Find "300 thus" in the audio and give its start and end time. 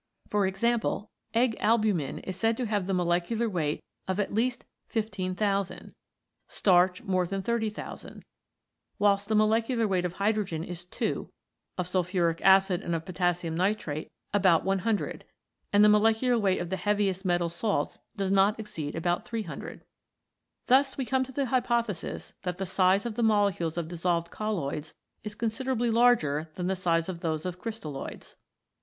19.25-20.97